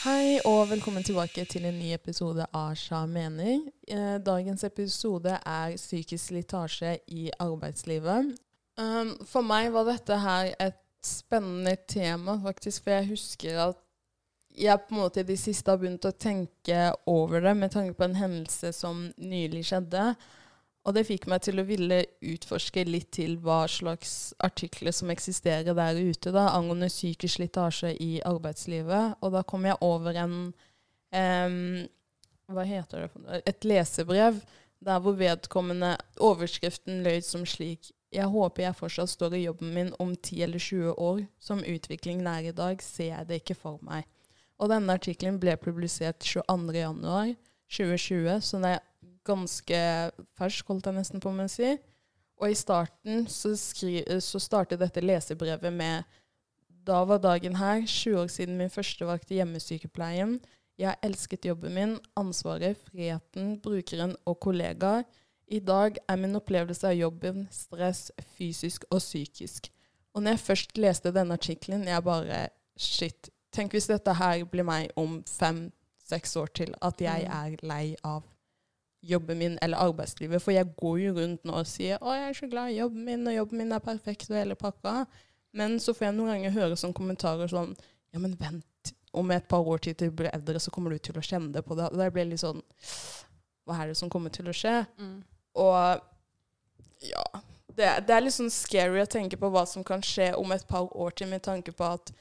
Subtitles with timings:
[0.00, 3.58] Hei og velkommen tilbake til en ny episode av Sja mener.
[3.84, 8.30] Eh, Dagens episode er psykisk slitasje i arbeidslivet.
[8.80, 13.82] Um, For meg var dette her et spennende tema, faktisk, for jeg husker at
[14.56, 17.92] jeg på en måte i det siste har begynt å tenke over det med tanke
[17.98, 20.14] på en hendelse som nylig skjedde.
[20.88, 25.76] Og det fikk meg til å ville utforske litt til hva slags artikler som eksisterer
[25.76, 29.20] der ute da, angående psykisk slitasje i arbeidslivet.
[29.20, 30.54] Og da kom jeg over en
[31.12, 31.84] um,
[32.50, 33.10] Hva heter det?
[33.52, 34.40] Et lesebrev
[34.80, 39.94] der hvor vedkommende Overskriften lød som slik Jeg håper jeg fortsatt står i jobben min
[40.00, 41.20] om 10 eller 20 år.
[41.38, 44.04] Som utviklingen er i dag, ser jeg det ikke for meg.
[44.58, 48.89] Og denne artikkelen ble publisert 22.1.2020, så det er
[49.26, 49.80] ganske
[50.38, 51.74] fersk, holdt jeg nesten på med å si.
[52.40, 56.04] Og i starten så, skri, så startet dette lesebrevet med
[56.68, 60.38] Da var dagen her, 20 år siden min første vakt i hjemmesykepleien.
[60.80, 65.04] Jeg elsket jobben min, ansvaret, friheten, brukeren og kollegaer.
[65.50, 69.68] I dag er min opplevelse av jobben stress, fysisk og psykisk.
[70.14, 72.48] Og når jeg først leste denne artikkelen, jeg bare
[72.80, 73.28] Shit.
[73.52, 77.32] Tenk hvis dette her blir meg om fem-seks år til, at jeg Mm.
[77.32, 78.22] er lei av
[79.00, 80.42] jobben min eller arbeidslivet.
[80.42, 83.04] For jeg går jo rundt nå og sier 'Å, jeg er så glad i jobben
[83.04, 85.06] min, og jobben min er perfekt', og hele pakka.
[85.52, 87.76] Men så får jeg noen ganger høre sånne kommentarer sånn
[88.12, 91.14] 'Ja, men vent, om et par år til du blir eldre, så kommer du til
[91.14, 91.90] å kjenne det på det'.
[91.92, 92.62] Og da blir jeg litt sånn
[93.66, 94.86] Hva er det som kommer til å skje?
[94.98, 95.22] Mm.
[95.54, 96.00] Og
[97.02, 97.22] ja
[97.76, 100.66] det, det er litt sånn scary å tenke på hva som kan skje om et
[100.68, 102.12] par år til, med tanke på at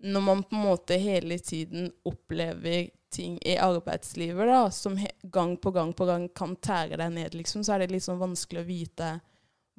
[0.00, 5.72] når man på en måte hele tiden opplever ting i arbeidslivet da, som gang på
[5.74, 8.68] gang på gang kan tære deg ned, liksom, så er det litt sånn vanskelig å
[8.68, 9.10] vite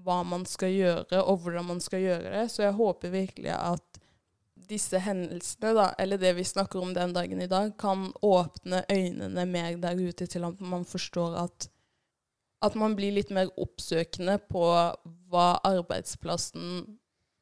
[0.02, 2.46] hva man skal gjøre, og hvordan man skal gjøre det.
[2.50, 4.00] Så jeg håper virkelig at
[4.72, 9.46] disse hendelsene, da, eller det vi snakker om den dagen i dag, kan åpne øynene
[9.50, 11.70] mer der ute til at man forstår at
[12.62, 14.66] at man blir litt mer oppsøkende på
[15.32, 16.84] hva arbeidsplassen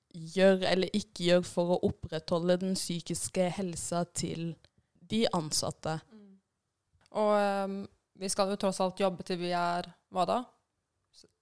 [0.10, 4.54] gjør eller ikke gjør for å opprettholde den psykiske helsa til
[5.12, 5.96] de ansatte.
[7.20, 7.34] Og
[7.66, 7.80] um,
[8.20, 10.42] vi skal jo tross alt jobbe til vi er hva da?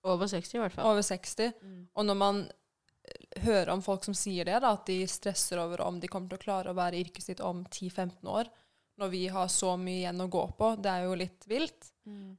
[0.08, 0.88] Over 60 i hvert fall.
[0.88, 1.58] Over 60.
[1.98, 5.84] Og når man eh, hører om folk som sier det, da, at de stresser over
[5.84, 8.52] om de kommer til å klare å være i yrket sitt om 10-15 år,
[8.98, 11.92] når vi har så mye igjen å gå på, det er jo litt vilt.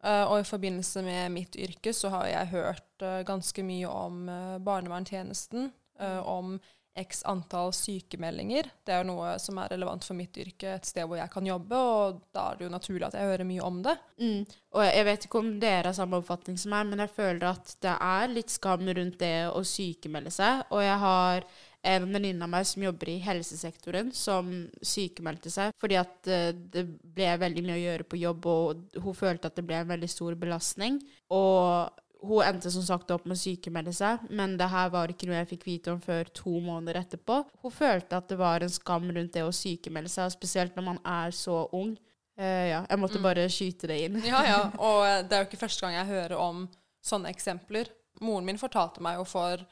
[0.03, 4.22] Eh, og i forbindelse med mitt yrke så har jeg hørt uh, ganske mye om
[4.31, 5.69] uh, barnevernstjenesten,
[6.00, 6.56] eh, om
[6.98, 8.69] x antall sykemeldinger.
[8.86, 11.78] Det er noe som er relevant for mitt yrke, et sted hvor jeg kan jobbe,
[11.78, 13.94] og da er det jo naturlig at jeg hører mye om det.
[14.20, 14.42] Mm.
[14.76, 17.72] Og jeg vet ikke om dere har samme oppfatning som meg, men jeg føler at
[17.84, 20.66] det er litt skam rundt det å sykemelde seg.
[20.75, 21.48] Og jeg har
[21.88, 24.50] en venninne av meg som jobber i helsesektoren, som
[24.82, 29.16] sykemeldte seg fordi at eh, det ble veldig mye å gjøre på jobb, og hun
[29.16, 30.98] følte at det ble en veldig stor belastning.
[31.34, 35.29] Og hun endte som sagt opp med å sykemelde seg, men det her var ikke
[35.29, 37.39] noe jeg fikk vite om før to måneder etterpå.
[37.62, 41.01] Hun følte at det var en skam rundt det å sykemelde seg, spesielt når man
[41.06, 41.95] er så ung.
[42.39, 44.21] Uh, ja, jeg måtte bare skyte det inn.
[44.27, 44.61] Ja, ja.
[44.89, 46.67] Og eh, det er jo ikke første gang jeg hører om
[47.06, 47.91] sånne eksempler.
[48.23, 49.62] Moren min fortalte meg jo for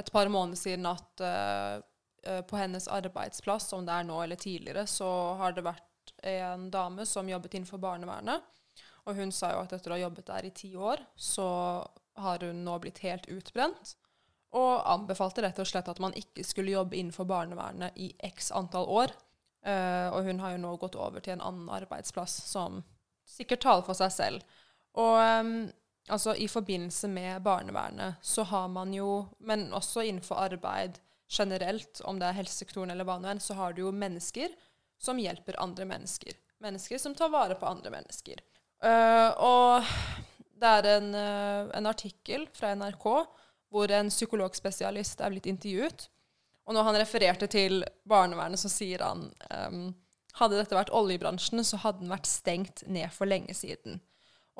[0.00, 4.86] et par måneder siden at uh, på hennes arbeidsplass, om det er nå eller tidligere,
[4.88, 5.08] så
[5.40, 8.44] har det vært en dame som jobbet innenfor barnevernet.
[9.08, 11.48] Og hun sa jo at etter å ha jobbet der i ti år, så
[12.22, 13.96] har hun nå blitt helt utbrent.
[14.52, 18.86] Og anbefalte rett og slett at man ikke skulle jobbe innenfor barnevernet i x antall
[18.92, 19.14] år.
[19.66, 22.82] Uh, og hun har jo nå gått over til en annen arbeidsplass som
[23.28, 24.58] sikkert taler for seg selv.
[24.98, 25.70] Og um,
[26.12, 30.98] altså i forbindelse med barnevernet så har man jo, men også innenfor arbeid
[31.32, 34.52] generelt, om det er helsesektoren eller barnevern, så har du jo mennesker
[35.00, 36.36] som hjelper andre mennesker.
[36.62, 38.42] Mennesker som tar vare på andre mennesker.
[38.82, 39.86] Eh, og
[40.62, 43.06] det er en, uh, en artikkel fra NRK
[43.72, 46.06] hvor en psykologspesialist er blitt intervjuet.
[46.68, 49.86] Og når han refererte til barnevernet, så sier han um,
[50.38, 53.98] hadde dette vært oljebransjen, så hadde den vært stengt ned for lenge siden.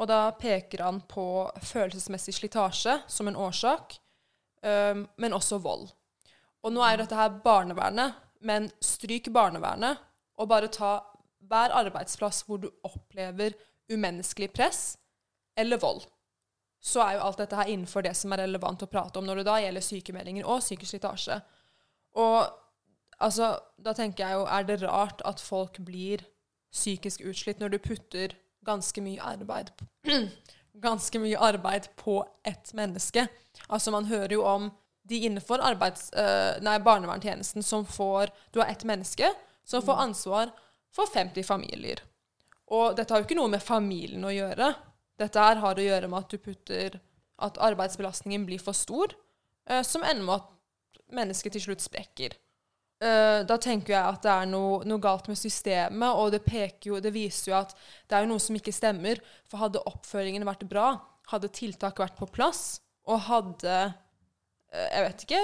[0.00, 1.26] Og da peker han på
[1.62, 3.98] følelsesmessig slitasje som en årsak,
[4.64, 5.90] um, men også vold.
[6.64, 10.00] Og nå er jo dette her barnevernet, men stryk barnevernet,
[10.40, 10.96] og bare ta
[11.46, 13.54] hver arbeidsplass hvor du opplever
[13.90, 14.98] umenneskelig press
[15.58, 16.04] eller vold.
[16.82, 19.40] Så er jo alt dette her innenfor det som er relevant å prate om når
[19.40, 21.38] det da gjelder sykemeldinger og psykisk slitasje.
[22.18, 22.38] Og
[23.22, 26.24] altså, da tenker jeg jo, er det rart at folk blir
[26.72, 28.34] psykisk utslitt når du putter
[28.66, 29.72] ganske mye arbeid
[30.72, 33.26] ganske mye arbeid på ett menneske.
[33.68, 34.70] Altså Man hører jo om
[35.02, 39.28] de innenfor arbeids, eh, nei, barnevernstjenesten som får Du har ett menneske
[39.64, 40.50] som får ansvar
[40.94, 42.02] for 50 familier.
[42.72, 44.70] Og dette har jo ikke noe med familien å gjøre.
[45.20, 46.96] Dette her har å gjøre med at du putter
[47.42, 49.12] at arbeidsbelastningen blir for stor,
[49.68, 52.36] eh, som ender med at mennesket til slutt sprekker.
[53.02, 56.42] Eh, da tenker jeg at det er noe, noe galt med systemet, og det,
[56.86, 57.74] jo, det viser jo at
[58.08, 59.20] det er noe som ikke stemmer.
[59.50, 60.94] For hadde oppføringen vært bra,
[61.32, 62.80] hadde tiltak vært på plass,
[63.10, 63.76] og hadde
[64.70, 65.42] eh, Jeg vet ikke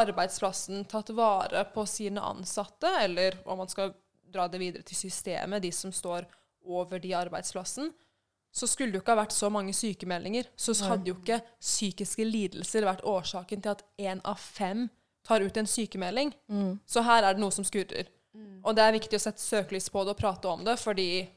[0.00, 3.94] arbeidsplassen tatt vare på sine ansatte, eller om man skal
[4.30, 6.28] dra det videre til systemet, de som står
[6.66, 7.92] over de arbeidsplassen,
[8.52, 10.48] så skulle det jo ikke ha vært så mange sykemeldinger.
[10.58, 14.88] Så hadde jo ikke psykiske lidelser vært årsaken til at én av fem
[15.26, 16.32] tar ut en sykemelding.
[16.50, 16.80] Mm.
[16.86, 18.08] Så her er det noe som skurrer.
[18.64, 21.28] Og det er viktig å sette søkelys på det og prate om det, fordi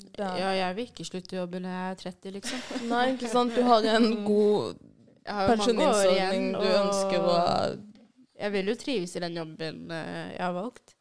[0.00, 2.60] Det er- Ja, jeg vil ikke slutte å jobbe når jeg er 30, liksom.
[2.88, 3.54] Nei, ikke sant.
[3.54, 4.78] Du har en god
[5.26, 7.34] mange år pensjonistordning du ønsker å
[8.40, 10.94] Jeg vil jo trives i den jobben eh, jeg har valgt.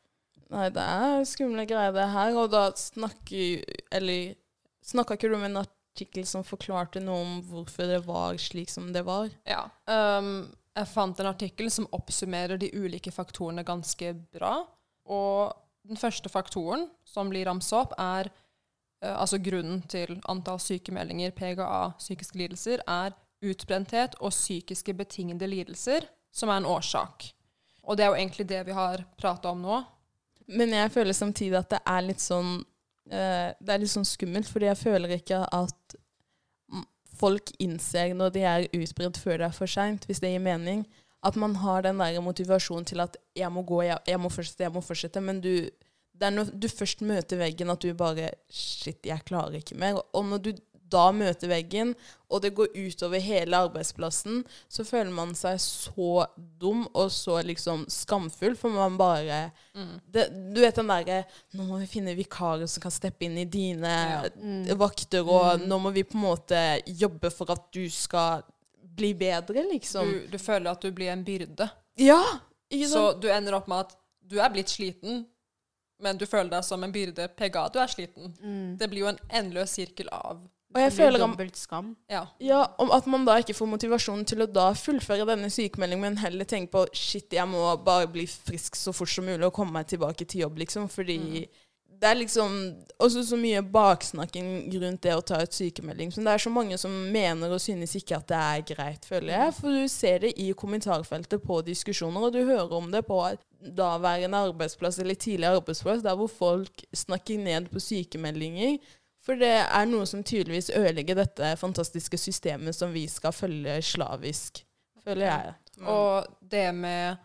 [0.50, 2.38] Nei, det er skumle greier, det her.
[2.42, 4.34] Og da snakker Eller
[4.86, 8.90] snakka ikke du med en artikkel som forklarte noe om hvorfor det var slik som
[8.96, 9.30] det var?
[9.50, 9.68] Ja.
[9.86, 14.64] Um, jeg fant en artikkel som oppsummerer de ulike faktorene ganske bra.
[15.10, 15.52] Og
[15.90, 18.32] den første faktoren som blir ramsa opp, er
[19.04, 23.14] uh, altså grunnen til antall sykemeldinger, PGA, psykiske lidelser, er
[23.46, 27.30] utbrenthet og psykiske betingede lidelser som er en årsak.
[27.84, 29.80] Og det er jo egentlig det vi har prata om nå.
[30.50, 32.56] Men jeg føler samtidig at det er litt sånn
[33.12, 36.00] eh, Det er litt sånn skummelt, fordi jeg føler ikke at
[37.20, 40.86] folk innser når de er utbrent før det er for seint, hvis det gir mening.
[41.26, 44.64] At man har den der motivasjonen til at 'jeg må gå, jeg, jeg må fortsette',
[44.64, 45.22] jeg må fortsette.
[45.22, 45.70] Men du,
[46.14, 50.00] det er når du først møter veggen at du bare 'shit, jeg klarer ikke mer'.
[50.14, 50.54] Og når du
[50.90, 51.94] da møter veggen,
[52.30, 56.26] og det går utover hele arbeidsplassen, så føler man seg så
[56.62, 59.52] dum og så liksom skamfull, for man bare
[60.12, 63.46] det, Du vet den derre 'Nå må vi finne vikarer som kan steppe inn i
[63.46, 64.76] dine Ja.
[64.76, 68.44] vakter', og 'nå må vi på en måte jobbe for at du skal
[68.96, 70.06] bli bedre', liksom.
[70.06, 71.70] Du, du føler at du blir en byrde.
[71.98, 72.22] ja!
[72.72, 73.96] Ikke Så du ender opp med at
[74.30, 75.26] du er blitt sliten,
[76.00, 77.28] men du føler deg som en byrde.
[77.36, 78.78] PGA, du er sliten.
[78.78, 80.38] Det blir jo en endeløs sirkel av
[80.76, 81.96] Og jeg føler om, skam.
[82.10, 82.28] Ja.
[82.40, 86.20] ja, om at man da ikke får motivasjon til å da fullføre denne sykemeldingen, men
[86.22, 89.74] heller tenke på 'shit, jeg må bare bli frisk så fort som mulig og komme
[89.74, 90.86] meg tilbake til jobb', liksom.
[90.90, 91.48] Fordi
[92.00, 92.54] det er liksom
[93.02, 96.14] også så mye baksnakking rundt det å ta ut sykemelding.
[96.14, 99.34] Så det er så mange som mener og synes ikke at det er greit, føler
[99.34, 99.56] jeg.
[99.58, 103.20] For du ser det i kommentarfeltet på diskusjoner, og du hører om det på
[103.60, 108.78] daværende arbeidsplass eller tidligere arbeidsplass, der hvor folk snakker ned på sykemeldinger.
[109.30, 114.64] For det er noe som tydeligvis ødelegger dette fantastiske systemet som vi skal følge slavisk,
[115.06, 115.52] føler jeg.
[115.86, 117.20] Og det med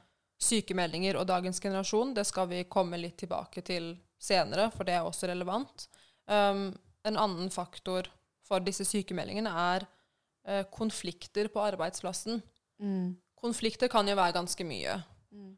[0.45, 5.09] sykemeldinger og dagens generasjon, det skal vi komme litt tilbake til senere, for det er
[5.09, 5.87] også relevant.
[6.29, 6.67] Um,
[7.09, 8.12] en annen faktor
[8.45, 12.45] for disse sykemeldingene er uh, konflikter på arbeidsplassen.
[12.85, 13.15] Mm.
[13.41, 15.01] Konflikter kan jo være ganske mye.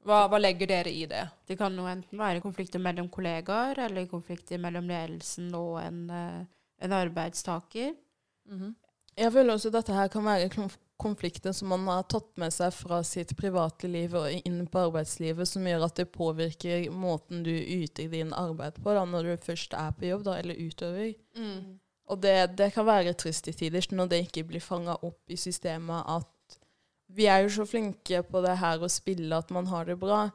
[0.07, 1.25] Hva, hva legger dere i det?
[1.49, 6.43] Det kan jo enten være konflikter mellom kollegaer, eller konflikter mellom ledelsen og en, eh,
[6.87, 7.95] en arbeidstaker.
[8.49, 8.75] Mhm.
[9.17, 10.69] Jeg føler også at dette her kan være
[11.01, 15.49] konflikter som man har tatt med seg fra sitt private liv og inn på arbeidslivet,
[15.49, 19.73] som gjør at det påvirker måten du yter din arbeid på da, når du først
[19.73, 21.15] er på jobb, da, eller utover.
[21.37, 21.79] Mm.
[22.07, 25.37] Og det, det kan være trist i tider når det ikke blir fanga opp i
[25.41, 26.29] systemet at
[27.13, 30.31] Vi er jo så flinke på det her å spille at man har det bra.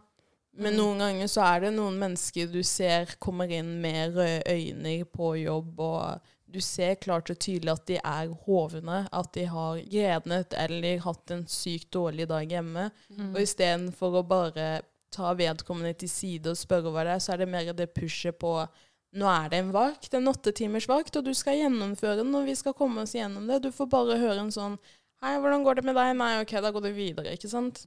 [0.53, 0.77] Men Mm.
[0.79, 5.33] noen ganger så er det noen mennesker du ser kommer inn med røde øyne på
[5.43, 6.19] jobb, og
[6.51, 11.31] du ser klart og tydelig at de er hovne, at de har grednet eller hatt
[11.31, 12.91] en sykt dårlig dag hjemme.
[13.09, 13.33] Mm.
[13.33, 17.37] Og istedenfor å bare ta vedkommende til side og spørre hva det er, så er
[17.37, 18.67] det mer det pushet på
[19.13, 22.55] nå er det en vakt, en åttetimers vakt, og du skal gjennomføre den, og vi
[22.55, 23.61] skal komme oss gjennom det.
[23.61, 24.77] Du får bare høre en sånn
[25.21, 26.15] Hei, hvordan går det med deg?
[26.17, 27.83] Nei, ok, da går det videre, ikke sant?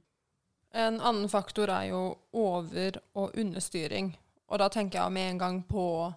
[0.75, 4.13] En annen faktor er jo over- og understyring.
[4.47, 6.13] Og da tenker jeg med en gang på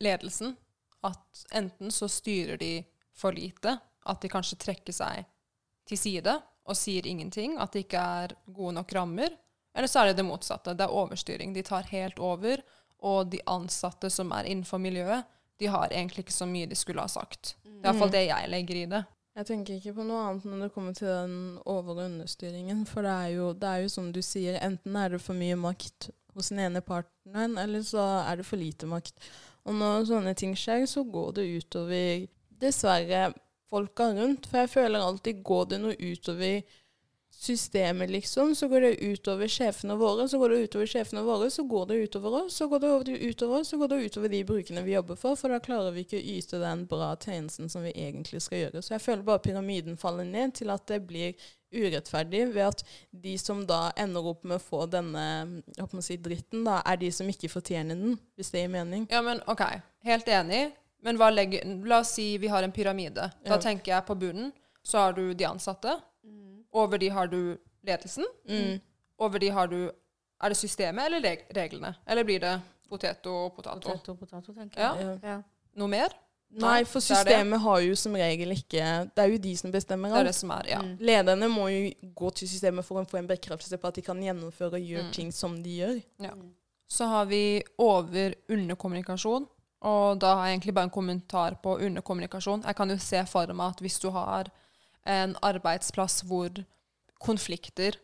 [0.00, 0.56] ledelsen.
[1.04, 5.26] At enten så styrer de for lite, at de kanskje trekker seg
[5.88, 9.36] til side og sier ingenting, at det ikke er gode nok rammer.
[9.74, 10.72] Eller så er det det motsatte.
[10.72, 11.52] Det er overstyring.
[11.52, 12.62] De tar helt over,
[13.00, 15.24] og de ansatte som er innenfor miljøet,
[15.58, 17.56] de har egentlig ikke så mye de skulle ha sagt.
[17.64, 19.04] Det er iallfall det jeg legger i det.
[19.38, 22.82] Jeg tenker ikke på noe annet når det kommer til den over- og understyringen.
[22.88, 25.58] For det er, jo, det er jo som du sier, enten er det for mye
[25.58, 29.14] makt hos den ene partneren, eller så er det for lite makt.
[29.68, 32.26] Og når sånne ting skjer, så går det utover
[32.60, 33.30] dessverre
[33.70, 34.48] folka rundt.
[34.50, 36.76] For jeg føler alltid går det noe utover
[37.40, 41.62] systemet, liksom, så går det utover sjefene våre, så går det utover sjefene våre, så
[41.64, 44.82] går det utover oss, så går det utover oss, så går det utover de brukerne
[44.84, 47.94] vi jobber for, for da klarer vi ikke å yte den bra tjenesten som vi
[47.96, 48.82] egentlig skal gjøre.
[48.84, 51.32] Så jeg føler bare pyramiden faller ned til at det blir
[51.72, 52.84] urettferdig ved at
[53.24, 55.24] de som da ender opp med å få denne
[56.04, 59.08] si, dritten, da, er de som ikke fortjener den, hvis det gir mening.
[59.08, 59.64] Ja, men OK.
[60.04, 60.66] Helt enig.
[61.00, 63.30] Men legger, la oss si vi har en pyramide.
[63.46, 63.60] Da Ja.
[63.64, 64.52] tenker jeg på bunnen.
[64.82, 66.00] Så har du de ansatte.
[66.72, 68.24] Over de har du ledelsen.
[68.48, 68.80] Mm.
[69.18, 69.90] Over de har du
[70.42, 71.94] Er det systemet eller reg reglene?
[72.06, 73.80] Eller blir det poteto og potato?
[73.90, 75.06] Potato, potato, tenker jeg.
[75.06, 75.16] Ja.
[75.34, 75.42] Ja.
[75.76, 76.14] Noe mer?
[76.50, 80.16] Nei, for systemet har jo som regel ikke Det er jo de som bestemmer alt.
[80.16, 80.80] Det er det som er, ja.
[80.82, 80.96] Mm.
[80.98, 84.18] Lederne må jo gå til systemet for å få en bekreftelse på at de kan
[84.22, 85.12] gjennomføre og gjøre Mm.
[85.12, 86.02] ting som de gjør.
[86.18, 86.32] Ja.
[86.88, 89.46] Så har vi over-underkommunikasjon.
[89.80, 92.64] Og da har jeg egentlig bare en kommentar på underkommunikasjon.
[92.66, 94.50] Jeg kan jo se for meg at hvis du har
[95.08, 96.62] en arbeidsplass hvor
[97.20, 97.96] konflikter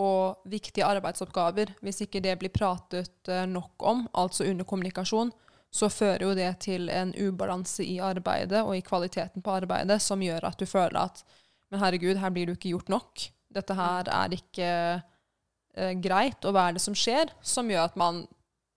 [0.00, 5.32] og viktige arbeidsoppgaver, hvis ikke det blir pratet eh, nok om, altså under kommunikasjon,
[5.72, 10.20] så fører jo det til en ubalanse i arbeidet og i kvaliteten på arbeidet som
[10.20, 11.24] gjør at du føler at
[11.72, 13.22] men herregud, her blir du ikke gjort nok.
[13.56, 17.96] Dette her er ikke eh, greit, og hva er det som skjer, som gjør at
[17.96, 18.26] man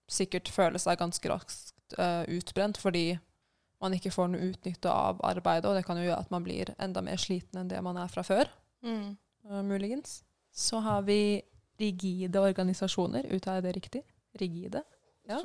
[0.07, 3.17] sikkert føler seg ganske raskt eh, utbrent fordi
[3.81, 6.71] man ikke får noe utnytte av arbeidet, og det kan jo gjøre at man blir
[6.81, 8.49] enda mer sliten enn det man er fra før,
[8.85, 9.17] Mm.
[9.49, 10.23] Uh, muligens.
[10.53, 11.41] Så har vi
[11.79, 13.25] rigide organisasjoner.
[13.33, 14.01] Uttaler jeg det riktig?
[14.39, 14.83] Rigide?
[15.29, 15.39] Ja.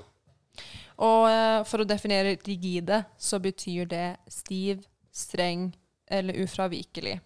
[1.00, 5.70] Og uh, for å definere rigide, så betyr det stiv, streng
[6.06, 7.16] eller ufravikelig.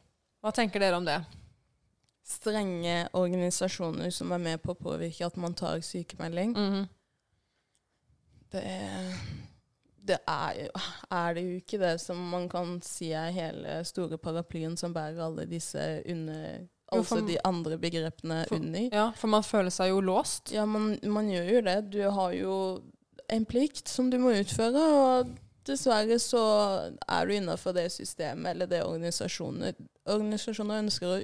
[0.44, 1.18] Hva tenker dere om det?
[2.25, 6.54] Strenge organisasjoner som er med på å påvirke at man tar sykemelding.
[6.54, 6.87] Mhm.
[8.54, 8.62] Det,
[10.04, 10.82] det er, jo,
[11.16, 15.23] er det jo ikke det som man kan si er hele store paraplyen som bærer
[15.25, 18.88] alle disse under Altså de andre begrepene For- under.
[18.92, 20.52] Ja, for man føler seg jo låst.
[20.52, 21.78] Ja, man, man gjør jo det.
[21.90, 22.58] Du har jo
[23.32, 25.32] en plikt som du må utføre, og
[25.66, 26.44] dessverre så
[27.08, 29.73] er du innenfor det systemet eller det organisasjoner
[30.04, 31.18] Organisasjoner ønsker å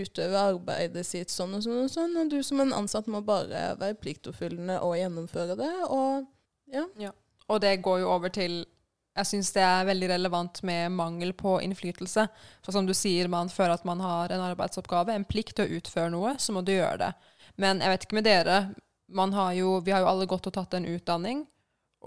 [0.00, 3.74] utøve arbeidet sitt sånn og sånn og sånn, og du som en ansatt må bare
[3.76, 6.24] være pliktoppfyllende og gjennomføre det, og
[6.72, 6.86] ja.
[6.96, 7.10] ja.
[7.50, 8.62] Og det går jo over til
[9.18, 12.28] Jeg syns det er veldig relevant med mangel på innflytelse.
[12.62, 15.80] For som du sier, man føler at man har en arbeidsoppgave, en plikt til å
[15.80, 17.10] utføre noe, så må du gjøre det.
[17.60, 18.60] Men jeg vet ikke med dere.
[19.10, 21.42] Man har jo, vi har jo alle gått og tatt en utdanning,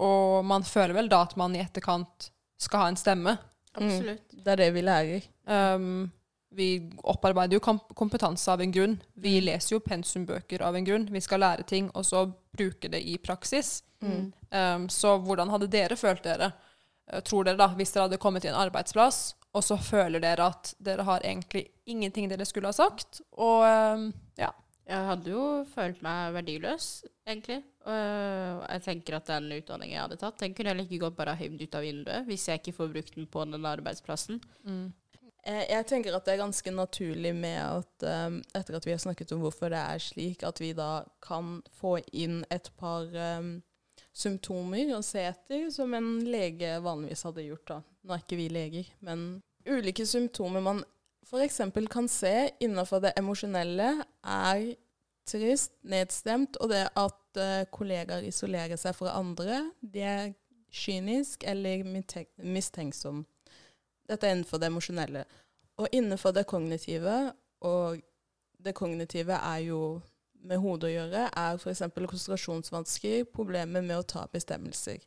[0.00, 3.36] og man føler vel da at man i etterkant skal ha en stemme.
[3.74, 4.32] Absolutt.
[4.32, 5.28] Det er det vi lærer.
[5.44, 6.08] Um,
[6.56, 6.68] vi
[7.02, 8.96] opparbeider jo kompetanse av en grunn.
[9.14, 11.08] Vi leser jo pensumbøker av en grunn.
[11.12, 13.82] Vi skal lære ting, og så bruke det i praksis.
[14.04, 14.32] Mm.
[14.50, 16.52] Um, så hvordan hadde dere følt dere?
[17.10, 20.50] Uh, tror dere da, hvis dere hadde kommet til en arbeidsplass, og så føler dere
[20.50, 24.52] at dere har egentlig ingenting dere skulle ha sagt, og um, ja.
[24.84, 26.88] Jeg hadde jo følt meg verdiløs,
[27.24, 27.62] egentlig.
[27.88, 31.32] Og jeg tenker at den utdanningen jeg hadde tatt, den kunne jeg like godt bare
[31.32, 34.42] ha hivd ut av vinduet, hvis jeg ikke får brukt den på den arbeidsplassen.
[34.68, 34.82] Eh,
[35.44, 39.34] Jeg tenker at det er ganske naturlig med at um, etter at vi har snakket
[39.36, 43.58] om hvorfor det er slik, at vi da kan få inn et par um,
[44.16, 47.66] symptomer å se etter, som en lege vanligvis hadde gjort.
[47.68, 47.78] da.
[48.04, 49.26] Nå er ikke vi leger, men
[49.68, 50.80] ulike symptomer man
[51.24, 51.60] f.eks.
[51.90, 53.90] kan se innenfor det emosjonelle,
[54.24, 54.64] er
[55.28, 60.34] trist, nedstemt, og det at uh, kollegaer isolerer seg fra andre, det er
[60.74, 63.24] kynisk eller mistenksom.
[64.08, 65.24] Dette er innenfor det emosjonelle.
[65.80, 68.00] Og innenfor det kognitive, og
[68.64, 69.80] det kognitive er jo
[70.44, 71.82] med hodet å gjøre, er f.eks.
[71.96, 75.00] konsentrasjonsvansker, problemer med å ta bestemmelser.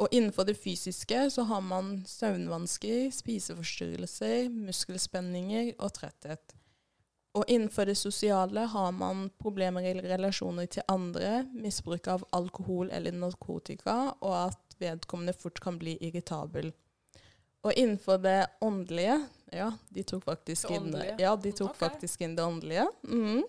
[0.00, 6.56] Og innenfor det fysiske så har man søvnvansker, spiseforstyrrelser, muskelspenninger og tretthet.
[7.32, 13.14] Og innenfor det sosiale har man problemer i relasjoner til andre, misbruk av alkohol eller
[13.16, 16.72] narkotika, og at vedkommende fort kan bli irritabel.
[17.62, 19.20] Og innenfor det åndelige
[19.52, 21.78] Ja, de tok faktisk, inn, ja, de tok okay.
[21.78, 22.86] faktisk inn det åndelige.
[23.04, 23.42] Mm.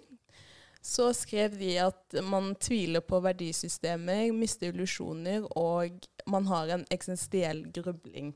[0.83, 7.63] Så skrev de at man tviler på verdisystemer, mister illusjoner, og man har en eksistensiell
[7.71, 8.33] grubling.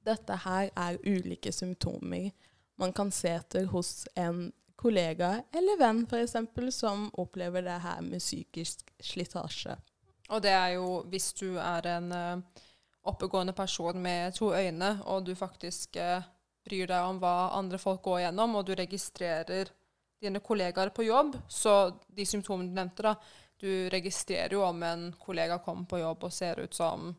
[0.00, 2.30] Dette her er ulike symptomer
[2.78, 6.36] man kan se etter hos en kollega eller venn f.eks.
[6.76, 9.74] som opplever det her med psykisk slitasje.
[10.30, 12.62] Og det er jo hvis du er en eh,
[13.08, 16.22] oppegående person med to øyne, og du faktisk eh,
[16.68, 19.70] bryr deg om hva andre folk går gjennom, og du registrerer
[20.20, 23.14] dine kollegaer på jobb, så de symptomene du nevnte, da,
[23.58, 27.12] du registrerer jo om en kollega kommer på jobb og ser ut som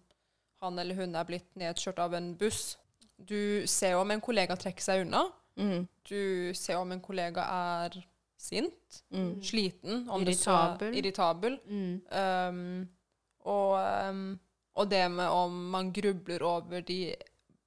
[0.62, 2.78] han eller hun er blitt nedkjørt av en buss.
[3.18, 5.26] Du ser om en kollega trekker seg unna,
[5.60, 5.88] Mm.
[6.08, 7.98] Du ser om en kollega er
[8.40, 9.42] sint, Mm.
[9.44, 10.88] sliten, om Irritabel.
[10.88, 11.58] er irritabel.
[11.68, 12.02] Mm.
[12.12, 12.90] Um,
[13.44, 13.74] og,
[14.10, 14.40] um,
[14.80, 17.02] og det med om man grubler over de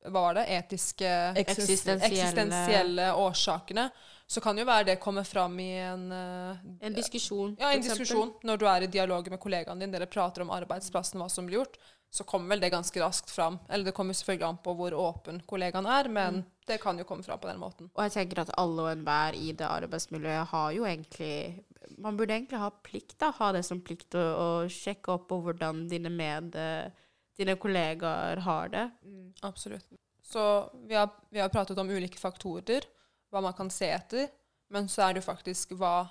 [0.03, 1.07] hva var det, etiske
[1.39, 3.85] Eksistensielle- eksistensielle årsakene,
[4.27, 6.57] så kan jo være det komme fram i en eh,
[6.89, 8.33] En diskusjon, Ja, en diskusjon.
[8.43, 11.61] Når du er i dialog med kollegaen din, dere prater om arbeidsplassen, hva som blir
[11.61, 11.77] gjort,
[12.13, 13.61] så kommer vel det ganske raskt fram.
[13.71, 16.45] Eller det kommer selvfølgelig an på hvor åpen kollegaen er, men Mm.
[16.67, 17.89] det kan jo komme fram på den måten.
[17.95, 21.63] Og jeg tenker at alle og enhver i det arbeidsmiljøet har jo egentlig
[21.99, 23.31] Man burde egentlig ha plikt, da.
[23.33, 26.55] Ha det som plikt å, å sjekke opp på hvordan dine med
[27.39, 28.87] dine kollegaer har det.
[29.43, 29.87] Absolutt.
[30.23, 32.87] Så vi har, vi har pratet om ulike faktorer,
[33.33, 34.29] hva man kan se etter,
[34.73, 36.07] men så er det jo faktisk hva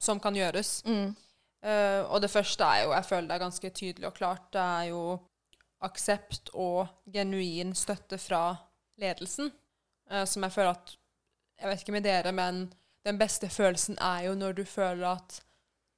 [0.00, 0.82] som kan gjøres.
[0.86, 1.14] Mm.
[1.64, 4.62] Uh, og det første er jo, jeg føler det er ganske tydelig og klart, det
[4.62, 5.02] er jo
[5.86, 8.42] aksept og genuin støtte fra
[9.00, 9.50] ledelsen.
[10.10, 10.96] Uh, som jeg føler at
[11.58, 12.68] Jeg vet ikke med dere, men
[13.02, 15.40] den beste følelsen er jo når du føler at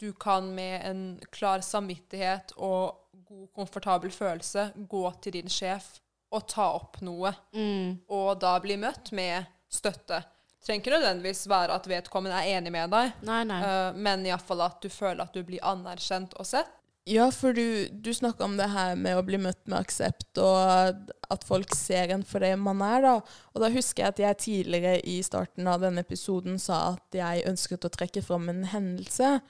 [0.01, 2.97] du kan med en klar samvittighet og
[3.31, 5.93] god, komfortabel følelse gå til din sjef
[6.35, 7.97] og ta opp noe, Mm.
[8.11, 10.21] og da bli møtt med støtte.
[10.61, 13.61] Trenger ikke nødvendigvis være at vedkommende er enig med deg, Nei, nei.
[13.65, 16.69] Uh, men iallfall at du føler at du blir anerkjent og sett.
[17.09, 21.01] Ja, for du, du snakka om det her med å bli møtt med aksept, og
[21.33, 23.01] at folk ser en for det man er.
[23.03, 23.15] da.
[23.55, 27.47] Og da husker jeg at jeg tidligere i starten av denne episoden sa at jeg
[27.49, 29.41] ønsket å trekke fram en hendelse.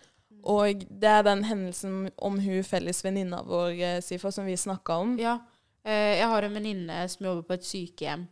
[0.48, 5.00] Og det er den hendelsen om hun felles venninna vår, eh, Sifa, som vi snakka
[5.02, 5.18] om.
[5.18, 5.38] Ja.
[5.84, 8.28] Eh, jeg har en venninne som jobber på et sykehjem.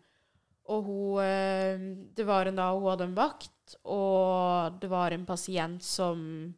[0.69, 1.79] Og hun eh,
[2.15, 6.55] Det var en dag hun hadde en vakt, og det var en pasient som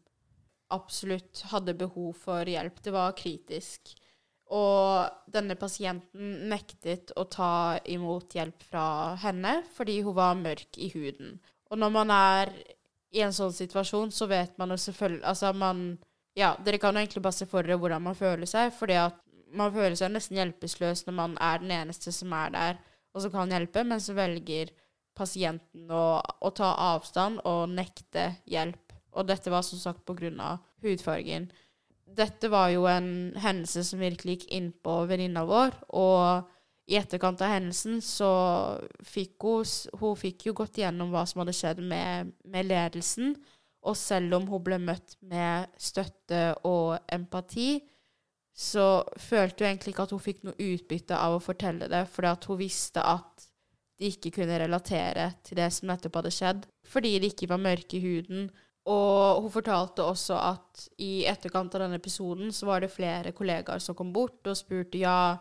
[0.71, 2.83] absolutt hadde behov for hjelp.
[2.83, 3.95] Det var kritisk.
[4.50, 10.90] Og denne pasienten nektet å ta imot hjelp fra henne fordi hun var mørk i
[10.95, 11.38] huden.
[11.71, 12.50] Og når man er
[13.11, 15.99] i en sånn situasjon, så vet man jo selvfølgelig Altså, man
[16.38, 19.16] Ja, dere kan jo egentlig bare se for dere hvordan man føler seg, fordi at
[19.51, 22.79] man føler seg nesten hjelpeløs når man er den eneste som er der,
[23.11, 24.70] og som kan hjelpe, men så velger
[25.18, 28.94] pasienten å, å ta avstand og nekte hjelp.
[29.18, 31.51] Og dette var som sagt på grunn av hudfargen.
[32.07, 36.46] Dette var jo en hendelse som virkelig gikk inn på venninna vår, og
[36.90, 38.31] i etterkant av hendelsen så
[39.07, 39.68] fikk hun,
[40.00, 43.37] hun fikk jo gått igjennom hva som hadde skjedd med, med ledelsen,
[43.87, 47.79] og selv om hun ble møtt med støtte og empati,
[48.50, 52.33] så følte hun egentlig ikke at hun fikk noe utbytte av å fortelle det, fordi
[52.35, 53.46] at hun visste at
[54.00, 57.98] de ikke kunne relatere til det som nettopp hadde skjedd, fordi de ikke var mørke
[57.98, 58.50] i huden.
[58.90, 63.81] Og hun fortalte også at i etterkant av denne episoden så var det flere kollegaer
[63.85, 65.37] som kom bort og spurte ja,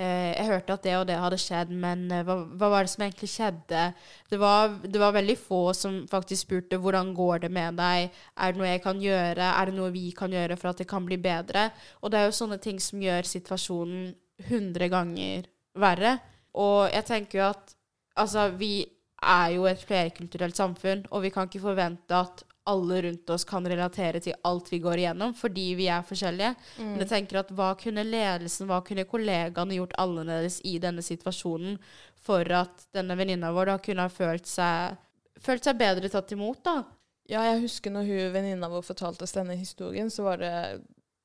[0.00, 3.04] jeg hørte at det og det hadde skjedd, men eh, hva, hva var det som
[3.04, 3.82] egentlig skjedde?
[4.30, 8.54] Det var, det var veldig få som faktisk spurte hvordan går det med deg, er
[8.54, 11.04] det noe jeg kan gjøre, er det noe vi kan gjøre for at det kan
[11.04, 11.68] bli bedre?
[12.00, 14.14] Og det er jo sånne ting som gjør situasjonen
[14.48, 16.16] hundre ganger verre.
[16.56, 17.76] Og jeg tenker jo at
[18.16, 18.74] altså, vi
[19.22, 23.66] er jo et flerkulturelt samfunn, og vi kan ikke forvente at alle rundt oss kan
[23.66, 26.52] relatere til alt vi går igjennom, fordi vi er forskjellige.
[26.78, 31.78] Men jeg tenker at hva kunne ledelsen, hva kunne kollegaene gjort annerledes i denne situasjonen
[32.22, 35.00] for at denne venninna vår da kunne ha følt seg,
[35.42, 36.84] følt seg bedre tatt imot, da?
[37.30, 40.54] Ja, jeg husker når hun venninna vår fortalte oss denne historien, så var det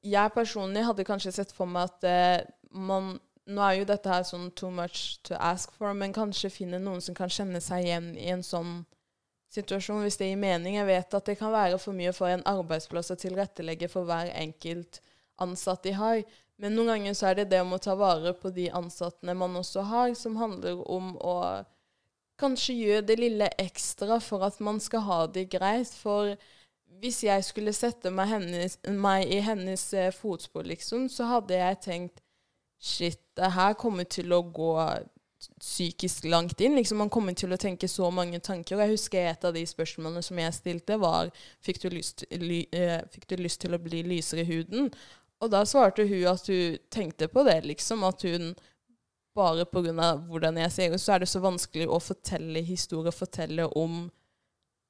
[0.06, 4.26] Jeg personlig hadde kanskje sett for meg at eh, man Nå er jo dette her
[4.28, 8.10] sånn too much to ask for, men kanskje finne noen som kan kjenne seg igjen
[8.20, 8.82] i en sånn
[9.54, 10.78] situasjon, hvis det gir mening.
[10.80, 14.32] Jeg vet at det kan være for mye for en arbeidsplass å tilrettelegge for hver
[14.36, 15.02] enkelt
[15.44, 16.22] ansatt de har.
[16.58, 19.56] Men noen ganger så er det det om å ta vare på de ansattene man
[19.60, 21.38] også har, som handler om å
[22.42, 25.94] kanskje gjøre det lille ekstra for at man skal ha det greit.
[25.94, 26.34] For
[27.02, 31.84] hvis jeg skulle sette meg, hennes, meg i hennes eh, fotspor, liksom, så hadde jeg
[31.86, 32.24] tenkt
[32.78, 34.74] Shit, det her kommer til å gå
[35.60, 36.76] psykisk langt inn.
[36.76, 38.76] Liksom, man kommer til å tenke så mange tanker.
[38.78, 41.32] Og jeg husker et av de spørsmålene som jeg stilte, var
[41.66, 44.92] fikk du lyst, ly, eh, fikk du lyst til å bli lysere i huden?
[45.42, 48.04] Og da svarte hun at hun tenkte på det, liksom.
[48.08, 48.56] At hun
[49.38, 50.16] bare pga.
[50.30, 54.08] hvordan jeg ser ut, så er det så vanskelig å fortelle historier, fortelle om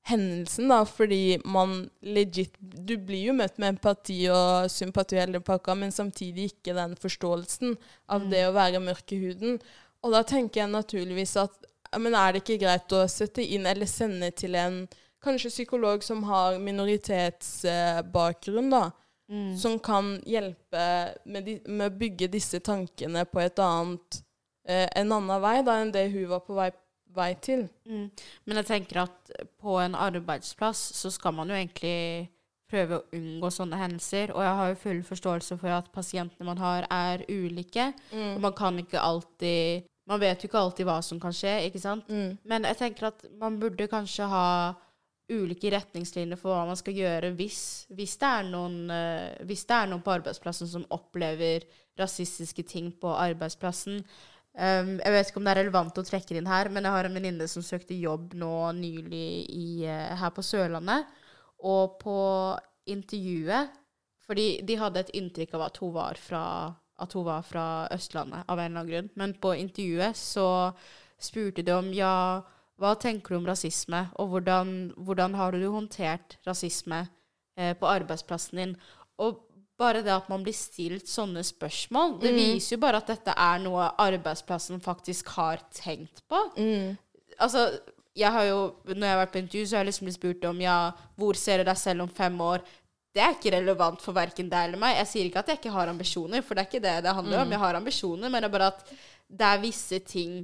[0.08, 5.76] hendelsen, da, fordi man legit Du blir jo møtt med empati og sympati, hele pakka,
[5.76, 7.76] men samtidig ikke den forståelsen
[8.08, 8.30] av Mm.
[8.32, 9.60] det å være mørk i huden.
[10.08, 11.52] Og da tenker jeg naturligvis at
[12.00, 14.88] men er det ikke greit å sette inn eller sende til en
[15.24, 18.91] kanskje psykolog som har minoritetsbakgrunn, da,
[19.30, 19.58] Mm.
[19.58, 24.22] som kan hjelpe med, de, med å bygge disse tankene på et annet,
[24.67, 26.70] eh, en annen vei da, enn det hun var på vei,
[27.12, 27.65] vei til.
[27.86, 28.06] Mm.
[28.46, 32.30] Men jeg tenker at på en arbeidsplass så skal man jo egentlig
[32.72, 34.32] prøve å unngå sånne hendelser.
[34.32, 37.91] Og jeg har jo full forståelse for at pasientene man har, er ulike.
[38.13, 38.38] Mm.
[38.38, 41.82] Og man kan ikke alltid Man vet jo ikke alltid hva som kan skje, ikke
[41.84, 42.08] sant?
[42.08, 42.38] Mm.
[42.48, 44.48] Men jeg tenker at man burde kanskje ha
[45.28, 47.60] ulike retningslinjer for hva man skal gjøre hvis,
[47.91, 51.67] hvis, det, er noen, uh, hvis det er noen på arbeidsplassen som opplever
[52.00, 54.00] rasistiske ting på arbeidsplassen.
[54.58, 57.10] Um, jeg vet ikke om det er relevant å trekke inn her, men jeg har
[57.10, 61.12] en venninne som søkte jobb nå nylig i, uh, her på Sørlandet.
[61.67, 62.17] Og på
[62.88, 63.72] intervjuet
[64.28, 66.41] Fordi de hadde et inntrykk av at hun var fra,
[66.99, 69.10] at hun var fra Østlandet av en eller annen grunn.
[69.15, 70.47] Men på intervjuet så
[71.19, 72.41] spurte de om ja,
[72.77, 77.03] hva tenker du om rasisme, og hvordan, hvordan har du håndtert rasisme
[77.57, 78.75] eh, på arbeidsplassen din?
[79.17, 79.43] Og
[79.77, 82.38] bare det at man blir stilt sånne spørsmål, det Mm.
[82.38, 86.39] viser jo bare at dette er noe arbeidsplassen faktisk har tenkt på.
[86.57, 86.97] Mm.
[87.39, 87.67] Altså,
[88.17, 90.45] jeg har jo, når jeg har vært på intervju, så har jeg liksom blitt spurt
[90.49, 92.62] om ja, hvor ser du deg selv om fem år?
[93.17, 94.99] Det er ikke relevant for verken deg eller meg.
[94.99, 97.41] Jeg sier ikke at jeg ikke har ambisjoner, for det er ikke det det handler
[97.41, 97.56] om.
[97.56, 98.93] Jeg har ambisjoner, men det er bare at
[99.27, 100.36] det er visse ting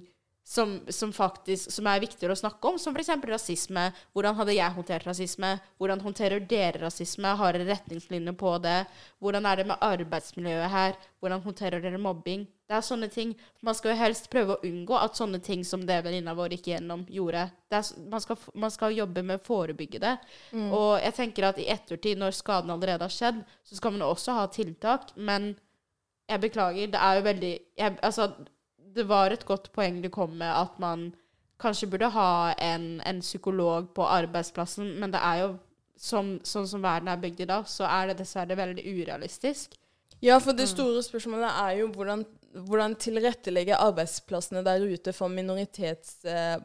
[0.44, 3.14] som, som faktisk som er viktigere å snakke om, som f.eks.
[3.30, 3.86] rasisme.
[4.16, 5.54] Hvordan hadde jeg håndtert rasisme?
[5.78, 7.36] Hvordan håndterer dere rasisme?
[7.40, 8.80] Har dere retningslinjer på det?
[9.24, 10.98] Hvordan er det med arbeidsmiljøet her?
[11.22, 12.48] Hvordan håndterer dere mobbing?
[12.74, 13.36] Det er sånne ting.
[13.62, 16.72] Man skal jo helst prøve å unngå at sånne ting som det venninna vår gikk
[16.72, 17.44] gjennom, gjorde.
[17.70, 20.14] Det er, man, skal, man skal jobbe med å forebygge det.
[20.74, 24.40] Og jeg tenker at i ettertid, når skaden allerede har skjedd, så skal man også
[24.40, 25.14] ha tiltak.
[25.14, 25.52] Men
[26.26, 28.28] jeg beklager, det er jo veldig jeg, Altså,
[28.98, 31.12] det var et godt poeng du kom med, at man
[31.62, 35.54] kanskje burde ha en, en psykolog på arbeidsplassen, men det er jo
[35.94, 39.78] som, sånn som verden er bygd i dag, så er det dessverre veldig urealistisk.
[40.24, 46.24] Ja, for det store spørsmålet er jo hvordan, hvordan tilrettelegge arbeidsplassene der ute for minoritets...
[46.26, 46.58] Eh,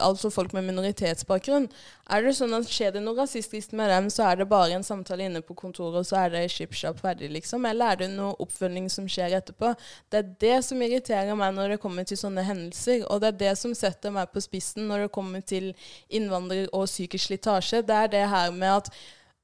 [0.00, 1.66] altså folk med minoritetsbakgrunn.
[2.10, 4.86] Er det sånn at Skjer det noe rasistisk med dem, så er det bare en
[4.86, 7.66] samtale inne på kontoret, og så er det chipshop ferdig, liksom?
[7.68, 9.74] Eller er det noe oppfølging som skjer etterpå?
[10.08, 13.04] Det er det som irriterer meg når det kommer til sånne hendelser.
[13.08, 15.72] Og det er det som setter meg på spissen når det kommer til
[16.08, 17.84] innvandrer og psykisk slitasje.
[17.84, 18.94] Det er det her med at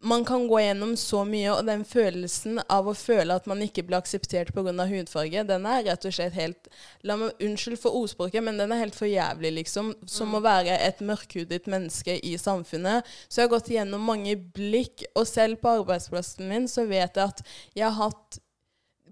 [0.01, 3.83] man kan gå gjennom så mye, og den følelsen av å føle at man ikke
[3.89, 4.71] blir akseptert pga.
[4.87, 6.69] hudfarge, den er rett og slett helt
[7.03, 9.95] La meg Unnskyld for ordspråket, men den er helt for jævlig, liksom.
[10.07, 13.07] Som å være et mørkhudet menneske i samfunnet.
[13.29, 17.25] Så jeg har gått gjennom mange blikk, og selv på arbeidsplassen min så vet jeg
[17.25, 17.43] at
[17.75, 18.39] jeg har hatt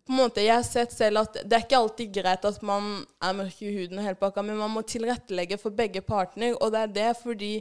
[0.07, 3.05] på en måte, Jeg har sett selv at det er ikke alltid greit at man
[3.23, 6.55] er mørk i huden, og helt pakka, men man må tilrettelegge for begge partner.
[6.61, 7.53] Og det er det fordi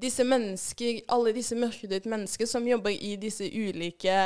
[0.00, 4.16] disse mennesker, alle disse mørkhudede mennesker som jobber i disse ulike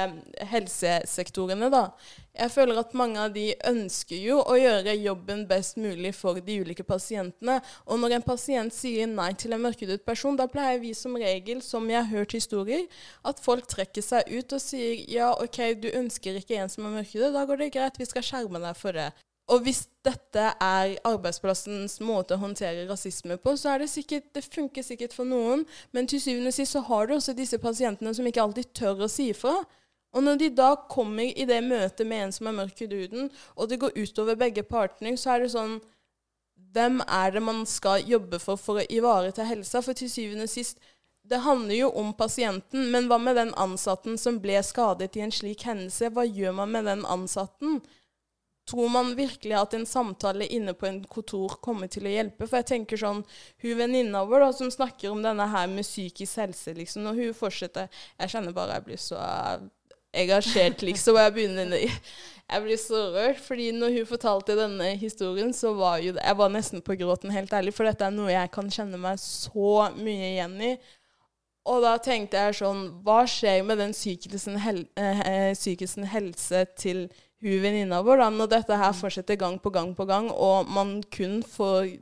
[0.53, 1.89] helsesektorene, da,
[2.35, 6.57] jeg føler at mange av de ønsker jo å gjøre jobben best mulig for de
[6.65, 7.61] ulike pasientene.
[7.87, 11.63] Og når en pasient sier nei til en mørkhudet person, da pleier vi som regel,
[11.63, 12.89] som jeg har hørt historier,
[13.23, 16.97] at folk trekker seg ut og sier ja, OK, du ønsker ikke en som er
[16.97, 19.13] mørkhudet, da går det greit, vi skal skjerme deg for det.
[19.53, 24.45] Og hvis dette er arbeidsplassens måte å håndtere rasisme på, så er det sikkert, det
[24.47, 28.15] funker sikkert for noen, men til syvende og sist så har du også disse pasientene
[28.17, 29.59] som ikke alltid tør å si ifra.
[30.15, 33.29] Og når de da kommer i det møtet med en som er mørk i huden,
[33.59, 35.81] og det går utover begge partene, så er det sånn
[36.75, 39.79] Hvem er det man skal jobbe for for å ivareta helsa?
[39.83, 40.81] For til syvende og sist
[41.25, 45.33] det handler jo om pasienten, men hva med den ansatten som ble skadet i en
[45.33, 46.11] slik hendelse?
[46.13, 47.79] Hva gjør man med den ansatten?
[48.69, 52.45] Tror man virkelig at en samtale inne på en kontor kommer til å hjelpe?
[52.49, 53.23] For jeg tenker sånn,
[53.65, 57.37] hun venninna vår da, som snakker om denne her med psykisk helse, liksom, når hun
[57.37, 57.89] fortsetter
[58.21, 59.21] Jeg kjenner bare jeg blir så
[60.15, 65.53] engasjert, liksom, og jeg begynner Jeg blir så rørt, fordi når hun fortalte denne historien,
[65.57, 68.53] så var jo Jeg var nesten på gråten, helt ærlig, for dette er noe jeg
[68.53, 70.75] kan kjenne meg så mye igjen i.
[71.65, 77.07] Og da tenkte jeg sånn Hva skjer med den psykisen, hel, eh, psykisen helse til
[77.45, 81.03] hun venninna vår, da, når dette her fortsetter gang på gang på gang, og man
[81.13, 81.99] kun får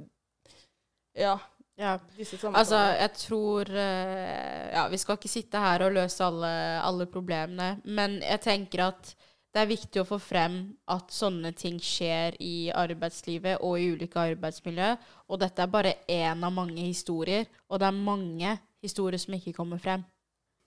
[1.19, 1.39] Ja,
[1.79, 1.99] Ja.
[2.17, 2.59] disse samtalene.
[2.59, 7.81] Altså, jeg tror eh, Ja, vi skal ikke sitte her og løse alle, alle problemene,
[7.85, 9.15] men jeg tenker at
[9.53, 10.55] det er viktig å få frem
[10.89, 14.95] at sånne ting skjer i arbeidslivet og i ulike arbeidsmiljø.
[15.29, 19.55] Og dette er bare én av mange historier, og det er mange historier som ikke
[19.57, 20.05] kommer frem.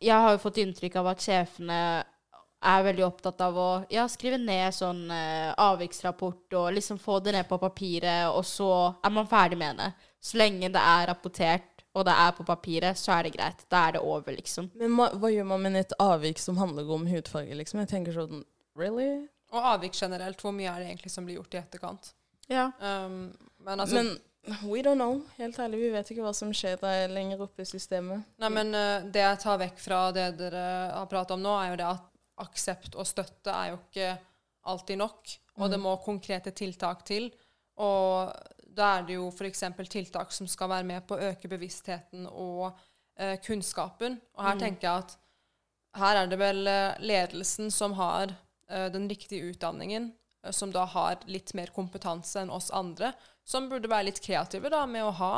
[0.03, 1.79] Jeg har jo fått inntrykk av at sjefene
[2.65, 7.35] er veldig opptatt av å ja, skrive ned sånn eh, avviksrapport og liksom få det
[7.35, 8.71] ned på papiret, og så
[9.05, 9.91] er man ferdig med det.
[10.23, 13.63] Så lenge det er rapportert og det er på papiret, så er det greit.
[13.71, 14.67] Da er det over, liksom.
[14.75, 17.81] Men hva, hva gjør man med et avvik som handler om hudfarge, liksom?
[17.85, 18.43] Jeg tenker sånn
[18.75, 19.29] Really?
[19.55, 22.09] Og avvik generelt, hvor mye er det egentlig som blir gjort i etterkant?
[22.51, 22.65] Ja.
[22.83, 23.29] Um,
[23.63, 24.11] men altså, Men
[24.45, 25.21] We don't know.
[25.39, 28.25] Helt ærlig, vi vet ikke hva som skjer der lenger oppe i systemet.
[28.41, 31.71] Nei, men uh, det jeg tar vekk fra det dere har pratet om nå, er
[31.71, 32.11] jo det at
[32.45, 34.11] aksept og støtte er jo ikke
[34.69, 37.29] alltid nok, og det må konkrete tiltak til.
[37.81, 38.29] Og
[38.75, 39.63] da er det jo f.eks.
[39.89, 44.19] tiltak som skal være med på å øke bevisstheten og uh, kunnskapen.
[44.37, 45.17] Og her tenker jeg at
[45.95, 48.33] her er det vel eh, ledelsen som har
[48.67, 50.09] den riktige utdanningen,
[50.51, 53.13] som da har litt mer kompetanse enn oss andre,
[53.45, 55.35] som burde være litt kreative da med å ha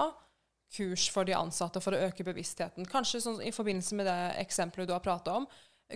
[0.74, 2.88] kurs for de ansatte for å øke bevisstheten.
[2.88, 5.48] Kanskje sånn i forbindelse med det eksempelet du har prata om.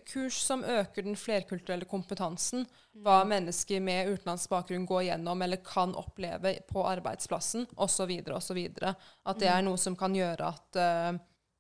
[0.08, 2.64] Kurs som øker den flerkulturelle kompetansen.
[3.04, 8.14] Hva mennesker med utenlandsk bakgrunn går gjennom eller kan oppleve på arbeidsplassen, osv.
[8.32, 8.62] osv.
[8.80, 11.12] At det er noe som kan gjøre at, uh,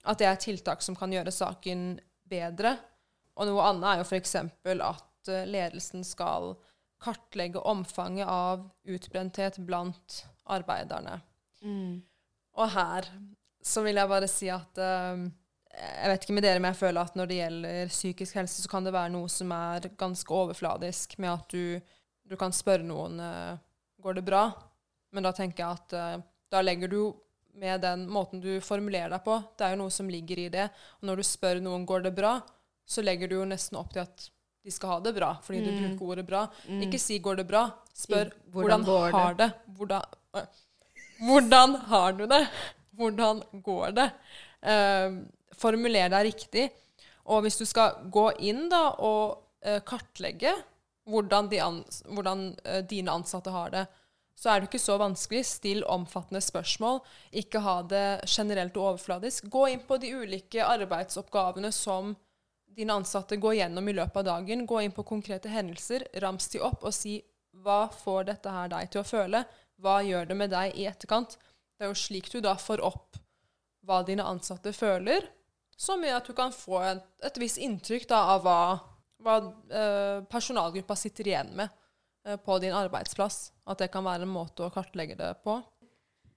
[0.07, 1.99] at det er tiltak som kan gjøre saken
[2.31, 2.77] bedre.
[3.35, 4.35] Og noe annet er jo f.eks.
[4.39, 6.53] at eh, ledelsen skal
[7.01, 11.19] kartlegge omfanget av utbrenthet blant arbeiderne.
[12.59, 13.07] Og her
[13.61, 15.21] så vil jeg bare si at uh,
[15.71, 18.71] Jeg vet ikke med dere, men jeg føler at når det gjelder psykisk helse, så
[18.71, 21.93] kan det være noe som er ganske overfladisk, med at du,
[22.27, 23.59] du kan spørre noen uh,
[24.01, 24.47] går det bra.
[25.11, 27.01] Men da tenker jeg at uh, da legger du
[27.61, 30.67] med den måten du formulerer deg på, det er jo noe som ligger i det.
[30.99, 32.37] Og når du spør noen går det bra,
[32.87, 34.29] så legger du jo nesten opp til at
[34.61, 36.41] de skal ha det bra, fordi du bruker ordet bra.
[36.83, 39.51] Ikke si 'går det bra', spør Si, hvordan 'hvordan, har det'?
[39.77, 40.01] Hvordan,
[41.21, 42.43] hvordan har du det?
[42.97, 44.09] Hvordan går det?
[44.61, 45.17] Eh,
[45.57, 46.67] formuler deg riktig.
[47.29, 50.53] Og hvis du skal gå inn da og eh, kartlegge
[51.09, 53.85] hvordan, de ans hvordan eh, dine ansatte har det,
[54.41, 55.43] så er det ikke så vanskelig.
[55.45, 57.01] Still omfattende spørsmål.
[57.37, 59.51] Ikke ha det generelt og overfladisk.
[59.53, 62.15] Gå inn på de ulike arbeidsoppgavene som
[62.71, 64.65] dine ansatte går gjennom i løpet av dagen.
[64.65, 67.19] Gå inn på konkrete hendelser, rams de opp og si
[67.61, 69.43] hva får dette her deg til å føle?
[69.81, 71.37] Hva gjør det med deg i etterkant?
[71.75, 73.17] Det er jo slik du da får opp
[73.87, 75.25] hva dine ansatte føler,
[75.73, 78.57] som gjør at du kan få et, et visst inntrykk da, av hva,
[79.25, 79.37] hva
[79.73, 81.71] eh, personalgruppa sitter igjen med
[82.27, 83.47] eh, på din arbeidsplass.
[83.65, 85.57] At det kan være en måte å kartlegge det på.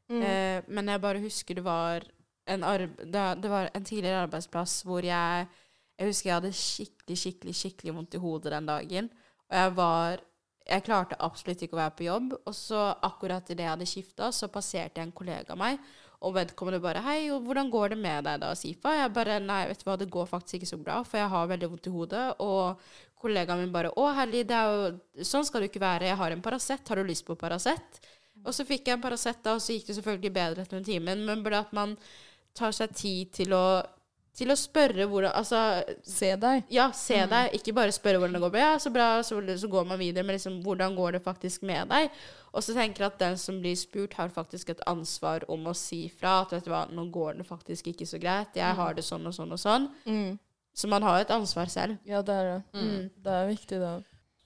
[0.08, 2.04] Eh, men jeg bare husker det var
[2.48, 5.46] en, arb det, det var en tidligere arbeidsplass hvor jeg
[5.94, 9.08] Jeg husker jeg hadde skikkelig, skikkelig skikkelig vondt i hodet den dagen.
[9.46, 10.22] Og jeg var
[10.64, 12.32] Jeg klarte absolutt ikke å være på jobb.
[12.46, 15.78] Og så akkurat idet jeg hadde skifta, så passerte en kollega meg.
[16.24, 19.78] Og vedkommende bare 'Hei, hvordan går det med deg da, Sifa?' Jeg bare 'Nei, vet
[19.78, 22.36] du hva, det går faktisk ikke så bra, for jeg har veldig vondt i hodet.'
[22.40, 22.80] Og
[23.20, 26.08] kollegaen min bare 'Å, herlig, det er jo Sånn skal det ikke være.
[26.08, 26.88] Jeg har en Paracet.
[26.88, 28.00] Har du lyst på Paracet?'
[28.44, 30.84] Og så fikk jeg en Paracet, da, og så gikk det selvfølgelig bedre etter en
[30.84, 31.14] time.
[31.14, 31.96] Men bare at man
[32.54, 33.82] tar seg tid til å,
[34.34, 35.58] til å spørre hvordan Altså,
[36.02, 36.64] Se deg.
[36.74, 37.52] ja, se deg.
[37.54, 38.56] Ikke bare spørre hvordan det går.
[38.58, 40.24] Ja, så bra, så, så går man videre.
[40.26, 42.10] Men liksom, hvordan går det faktisk med deg?
[42.54, 45.74] Og så tenker jeg at den som blir spurt, har faktisk et ansvar om å
[45.74, 46.40] si fra.
[46.42, 48.54] At vet du hva, nå går det faktisk ikke så greit.
[48.58, 49.88] Jeg har det sånn og sånn og sånn.
[50.06, 50.36] Mm.
[50.74, 51.98] Så man har et ansvar selv.
[52.06, 52.60] Ja, det er det.
[52.74, 53.10] Mm.
[53.22, 53.80] Det er viktig.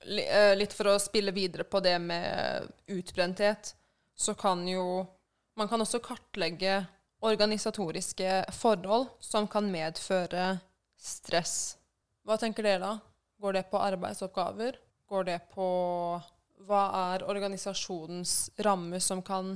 [0.09, 3.73] Li- eh, Litt for å spille videre på det med utbrenthet,
[4.17, 5.07] så kan jo
[5.59, 6.85] Man kan også kartlegge
[7.21, 10.59] organisatoriske forhold som kan medføre
[10.99, 11.77] stress.
[12.27, 12.93] Hva tenker dere da?
[13.39, 14.79] Går det på arbeidsoppgaver?
[15.09, 15.69] Går det på
[16.69, 16.83] Hva
[17.15, 19.55] er organisasjonens ramme som kan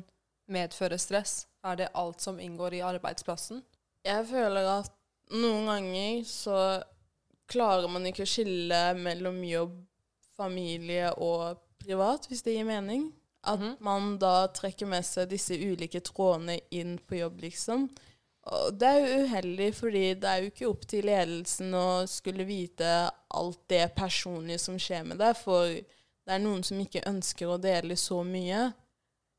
[0.48, 1.46] medføre stress?
[1.66, 3.62] Er det alt som inngår i arbeidsplassen?
[4.06, 4.94] Jeg føler at
[5.34, 6.56] noen ganger så
[7.50, 9.74] klarer man ikke å skille mellom jobb,
[10.38, 13.10] familie og privat, hvis det gir mening.
[13.44, 13.76] At Mhm.
[13.80, 17.88] man da trekker med seg disse ulike trådene inn på jobb, liksom.
[18.44, 22.44] Og det er jo uheldig, fordi det er jo ikke opp til ledelsen å skulle
[22.46, 27.46] vite alt det personlige som skjer med deg, for det er noen som ikke ønsker
[27.46, 28.72] å dele så mye.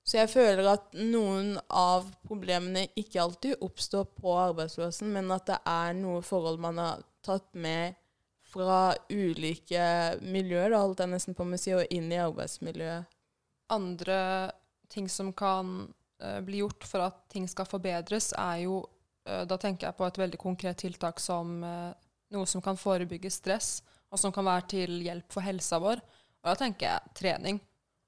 [0.06, 5.60] Så jeg føler at noen av problemene ikke alltid oppstår på arbeidsplassen, men at det
[5.66, 7.96] er noe forhold man har tatt med
[8.54, 13.08] fra ulike miljøer, da holdt jeg nesten på med å si, og inn i arbeidsmiljøet.
[13.72, 14.52] Andre
[14.90, 19.58] ting som kan uh, bli gjort for at ting skal forbedres, er jo uh, Da
[19.58, 21.92] tenker jeg på et veldig konkret tiltak som uh,
[22.34, 23.82] noe som kan forebygge stress,
[24.14, 26.02] og som kan være til hjelp for helsa vår.
[26.44, 27.62] Og da tenker jeg trening.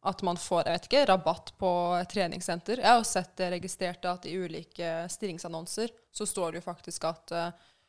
[0.05, 2.77] At man får jeg vet ikke, rabatt på et treningssenter.
[2.77, 7.07] Jeg har jo sett det registrerte at i ulike stillingsannonser så står det jo faktisk
[7.09, 7.33] at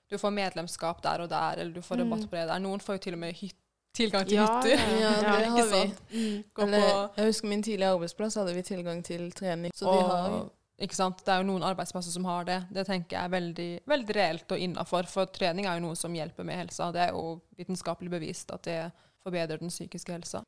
[0.08, 2.62] du får medlemskap der og der, eller du får rabatt på det der.
[2.64, 3.58] Noen får jo til og med hyt
[3.96, 4.76] tilgang til Ja, hytter.
[4.76, 6.44] ja, Ja, det har vi.
[6.62, 9.72] Eller, jeg husker min tidligere arbeidsplass hadde vi tilgang til trening.
[9.74, 10.36] Så de og, har
[10.84, 11.22] ikke sant?
[11.24, 12.58] Det er jo noen arbeidsplasser som har det.
[12.76, 15.08] Det tenker jeg er veldig, veldig reelt og innafor.
[15.08, 16.90] For trening er jo noe som hjelper med helsa.
[16.92, 18.80] Det er jo vitenskapelig bevist at det
[19.24, 20.42] forbedrer den psykiske helsa.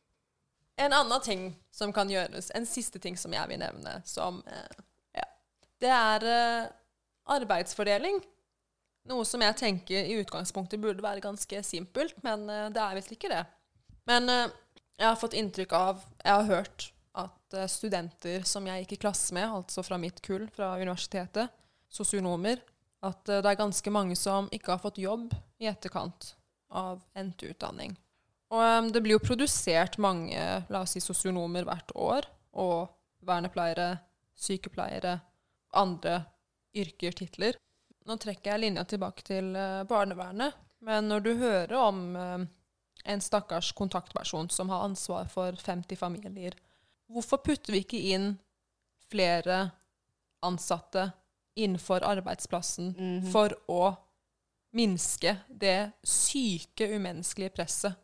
[0.79, 4.77] En annen ting som kan gjøres, en siste ting som jeg vil nevne, som eh,
[5.19, 5.25] ja,
[5.83, 6.69] det er eh,
[7.35, 8.21] arbeidsfordeling.
[9.09, 13.13] Noe som jeg tenker i utgangspunktet burde være ganske simpelt, men eh, det er visst
[13.15, 13.45] ikke det.
[14.09, 14.51] Men eh,
[14.99, 19.03] jeg har fått inntrykk av Jeg har hørt at eh, studenter som jeg gikk i
[19.07, 21.55] klasse med, altså fra mitt kull fra universitetet,
[21.89, 22.61] sosionomer,
[23.01, 25.31] at det er ganske mange som ikke har fått jobb
[25.63, 26.33] i etterkant
[26.75, 27.95] av endt utdanning.
[28.53, 32.27] Og det blir jo produsert mange la oss si, sosionomer hvert år,
[32.59, 32.91] og
[33.25, 34.01] vernepleiere,
[34.35, 35.15] sykepleiere,
[35.79, 36.19] andre
[36.75, 37.57] yrker, titler.
[38.09, 42.47] Nå trekker jeg linja tilbake til eh, barnevernet, men når du hører om eh,
[43.13, 46.57] en stakkars kontaktperson som har ansvar for 50 familier,
[47.09, 48.31] hvorfor putter vi ikke inn
[49.09, 49.71] flere
[50.45, 51.11] ansatte
[51.59, 53.31] innenfor arbeidsplassen Mhm.
[53.33, 53.97] for å
[54.77, 57.97] minske det syke, umenneskelige presset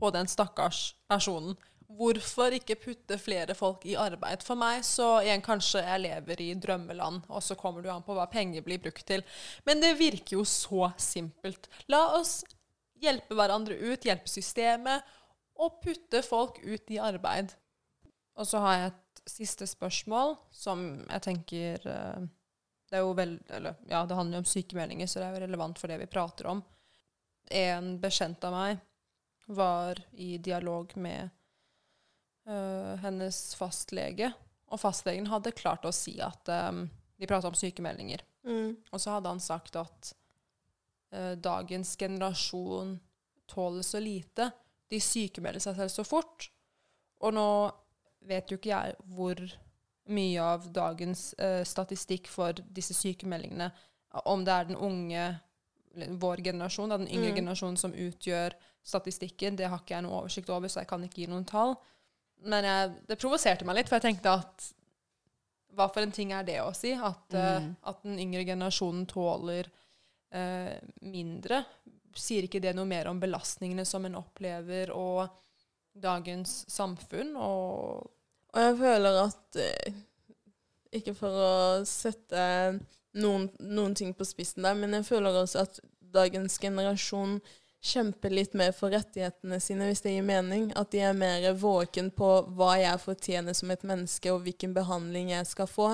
[0.00, 1.56] på den stakkars personen.
[1.92, 4.44] Hvorfor ikke putte flere folk i arbeid?
[4.46, 8.16] For meg så igjen kanskje jeg lever i drømmeland, og så kommer du an på
[8.16, 9.24] hva penger blir brukt til.
[9.68, 11.68] Men det virker jo så simpelt.
[11.92, 12.40] La oss
[13.02, 15.02] hjelpe hverandre ut, hjelpe systemet,
[15.60, 17.52] og putte folk ut i arbeid.
[18.40, 22.22] Og så har jeg et siste spørsmål som jeg tenker eh,
[22.88, 25.44] Det er jo vel, eller, ja, det handler jo om sykemeldinger, så det er jo
[25.46, 26.64] relevant for det vi prater om.
[27.52, 28.82] En bekjent av meg
[29.52, 31.30] var i dialog med
[32.48, 34.32] øh, hennes fastlege,
[34.72, 36.86] og fastlegen hadde klart å si at um,
[37.20, 38.24] De prata om sykemeldinger.
[38.42, 38.76] Mm.
[38.90, 40.08] Og så hadde han sagt at
[41.12, 42.96] eh, dagens generasjon
[43.46, 44.48] tåler så lite.
[44.90, 46.48] De sykemelder seg selv så fort.
[47.22, 47.46] Og nå
[48.26, 49.44] vet jo ikke jeg hvor
[50.10, 53.70] mye av dagens eh, statistikk for disse sykemeldingene
[54.26, 55.28] Om det er den unge,
[55.94, 57.36] vår generasjon, da, den yngre Mm.
[57.36, 58.52] generasjonen som utgjør
[58.82, 61.76] statistikken, det har ikke jeg noe oversikt over, så jeg kan ikke gi noen tall.
[62.48, 64.70] Men jeg, det provoserte meg litt, for jeg tenkte at
[65.72, 66.92] hva for en ting er det å si?
[66.92, 67.38] At, mm.
[67.38, 69.70] uh, at den yngre generasjonen tåler
[70.34, 71.62] uh, mindre.
[72.18, 75.32] Sier ikke det noe mer om belastningene som en opplever, og
[75.92, 77.36] dagens samfunn?
[77.36, 78.10] Og
[78.52, 79.94] Og jeg føler at eh,
[80.92, 81.52] Ikke for å
[81.88, 82.42] sette
[83.16, 85.80] noen, noen ting på spissen der, men jeg føler også at
[86.12, 87.38] dagens generasjon
[87.82, 90.68] kjemper litt mer for rettighetene sine, hvis det gir mening.
[90.78, 95.32] At de er mer våken på hva jeg fortjener som et menneske, og hvilken behandling
[95.34, 95.88] jeg skal få.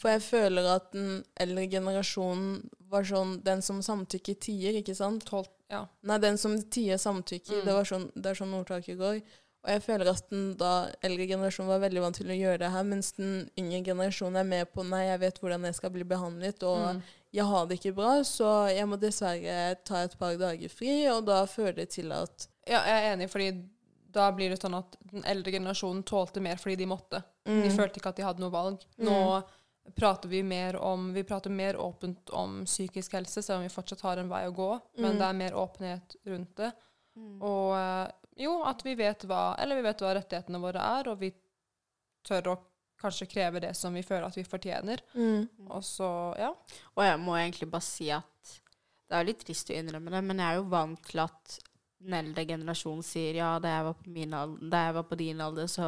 [0.00, 5.26] For jeg føler at den eldre generasjonen var sånn Den som samtykker, tier, ikke sant?
[5.28, 5.82] tolv Ja.
[6.08, 7.60] Nei, den som tier samtykker.
[7.60, 7.66] Mm.
[7.66, 9.20] Det, var sånn, det er sånn ordtaket går.
[9.66, 12.70] Og jeg føler at den da eldre generasjonen var veldig vant til å gjøre det
[12.72, 16.06] her, mens den yngre generasjonen er med på nei, jeg vet hvordan jeg skal bli
[16.08, 17.02] behandlet, og Mm.
[17.34, 21.26] Jeg har det ikke bra, så jeg må dessverre ta et par dager fri, og
[21.28, 23.50] da fører det til at ja, jeg er enig, fordi
[24.12, 27.20] da blir det sånn at den eldre generasjonen tålte mer fordi de måtte.
[27.44, 28.84] De mm, følte ikke at de hadde noe valg.
[29.04, 29.18] Nå
[29.96, 34.02] prater vi mer om Vi prater mer åpent om psykisk helse, selv om vi fortsatt
[34.04, 34.70] har en vei å gå.
[34.96, 35.18] Men Mm.
[35.18, 36.72] det er mer åpenhet rundt det.
[37.16, 37.36] Mm.
[37.42, 38.10] Og eh,
[38.44, 41.32] jo, at vi vet hva Eller vi vet hva rettighetene våre er, og vi
[42.24, 42.58] tør å
[43.00, 45.00] kanskje kreve det som vi føler at vi fortjener.
[45.14, 46.52] mm, Og så, ja.
[46.96, 48.24] Og jeg må egentlig bare si at
[49.08, 51.58] det er litt trist å innrømme det, men jeg er jo vant til at
[52.00, 55.16] den eldre generasjonen sier ja, da jeg var på, min alder, da jeg var på
[55.18, 55.86] din alder, så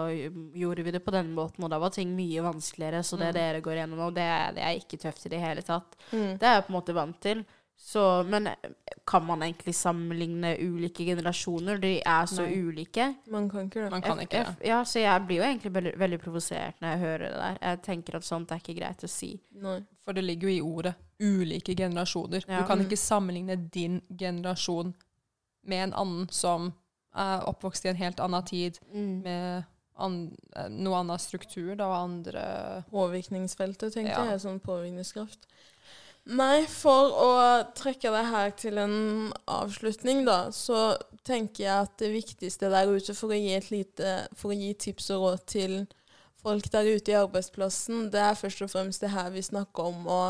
[0.59, 3.35] gjorde vi det på den måten, og da var ting mye vanskeligere, så det Mm.
[3.37, 5.95] dere går gjennom nå, det, er- det er ikke tøft i det hele tatt.
[6.11, 6.39] mm.
[6.39, 7.45] Det er jeg på en måte vant til.
[7.81, 8.49] Så, men
[9.09, 11.79] kan man egentlig sammenligne ulike generasjoner?
[11.81, 12.59] De er så Nei.
[12.61, 13.07] ulike.
[13.33, 13.91] Man kan ikke det.
[13.95, 14.51] Man kan ikke ja.
[14.69, 17.57] Ja, så jeg blir jo egentlig veldig, veldig provosert når jeg hører det der.
[17.65, 19.31] Jeg tenker at sånt er ikke greit å si.
[19.65, 19.79] Nei.
[20.05, 22.45] For det ligger jo i ordet ulike generasjoner.
[22.47, 22.61] Ja.
[22.61, 22.85] Du kan Mm.
[22.87, 24.95] ikke sammenligne din generasjon
[25.65, 26.73] med en annen som
[27.17, 29.65] er oppvokst i en helt annen tid, med
[30.01, 34.31] an eh, noe annen struktur da, og andre Påvirkningsfeltet, tenker Ja.
[34.31, 34.41] jeg.
[34.41, 35.47] Sånn påvirkningskraft.
[36.31, 37.31] Nei, for å
[37.75, 40.93] trekke det her til en avslutning, da, så
[41.27, 45.11] tenker jeg at det viktigste der ute for å gi lite For å gi tips
[45.17, 45.75] og råd til
[46.41, 50.07] folk der ute i arbeidsplassen, det er først og fremst det her vi snakker om
[50.09, 50.23] å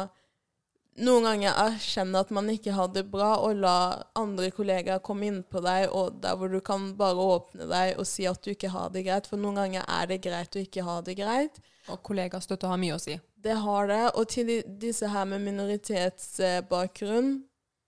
[1.00, 5.40] noen ganger erkjenne at man ikke har det bra, og la andre kollegaer komme inn
[5.46, 8.72] på deg, og der hvor du kan bare åpne deg og si at du ikke
[8.74, 9.30] har det greit.
[9.30, 11.60] For noen ganger er det greit å ikke ha det greit.
[11.88, 13.16] Og kollegastøtte har mye å si.
[13.42, 14.02] Det har det.
[14.14, 17.38] Og til disse her med minoritetsbakgrunn,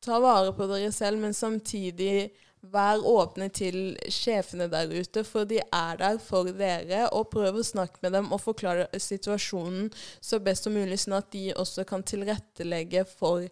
[0.03, 2.33] ta vare på dere selv, men samtidig
[2.73, 7.09] vær åpne til sjefene der ute, for de er der for dere.
[7.11, 9.91] Og prøv å snakke med dem og forklare situasjonen
[10.21, 13.49] så best som mulig, sånn at de også kan tilrettelegge for,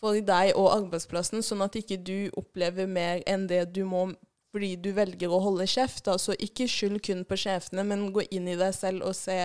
[0.00, 4.08] for deg og arbeidsplassen, sånn at ikke du opplever mer enn det du må
[4.50, 6.08] fordi du velger å holde kjeft.
[6.10, 9.44] Altså ikke skyld kun på sjefene, men gå inn i deg selv og se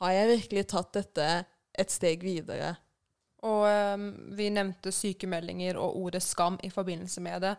[0.00, 1.28] har jeg virkelig tatt dette
[1.78, 2.74] et steg videre.
[3.46, 7.54] Og um, vi nevnte sykemeldinger og ordet skam i forbindelse med det.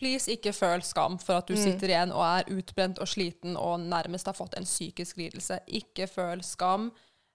[0.00, 1.60] Please, ikke føl skam for at du Mm.
[1.62, 5.60] sitter igjen og er utbrent og sliten og nærmest har fått en psykisk lidelse.
[5.68, 6.90] Ikke føl skam.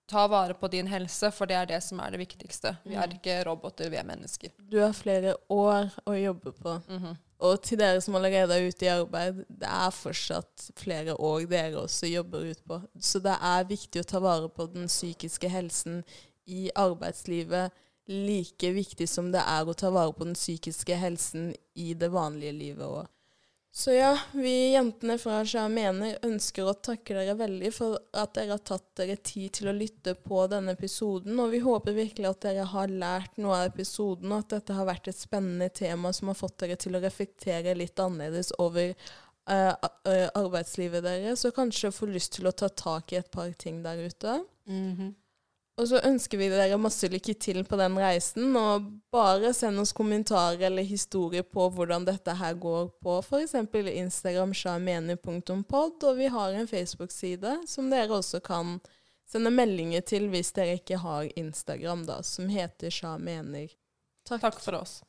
[0.08, 2.76] Ta vare på din helse, for det er det som er det viktigste.
[2.86, 4.50] Vi er ikke roboter, vi er mennesker.
[4.60, 6.76] Du har flere år å jobbe på.
[6.90, 7.16] Mhm.
[7.44, 11.82] Og til dere som allerede er ute i arbeid, det er fortsatt flere år dere
[11.82, 12.80] også jobber ut på.
[13.00, 16.04] Så det er viktig å ta vare på den psykiske helsen
[16.46, 17.74] i arbeidslivet
[18.08, 22.54] like viktig som det er å ta vare på den psykiske helsen i det vanlige
[22.56, 23.06] livet òg.
[23.78, 28.62] Så ja, vi jentene fra Sja ønsker å takke dere veldig for at dere har
[28.64, 32.70] tatt dere tid til å lytte på denne episoden, og vi håper virkelig at dere
[32.72, 36.40] har lært noe av episoden, og at dette har vært et spennende tema som har
[36.40, 38.96] fått dere til å reflektere litt annerledes over
[39.52, 39.76] uh,
[40.40, 44.06] arbeidslivet deres, og kanskje få lyst til å ta tak i et par ting der
[44.08, 44.40] ute.
[45.76, 49.92] Og så ønsker vi dere masse lykke til på den reisen, og bare send oss
[49.96, 53.58] kommentarer eller historier på hvordan dette her går på f.eks.
[53.74, 58.78] Instagram shamene.pod, og vi har en Facebook-side som dere også kan
[59.28, 63.18] sende meldinger til hvis dere ikke har Instagram, da, som heter Sja
[64.26, 64.42] Takk.
[64.42, 65.02] Takk for oss.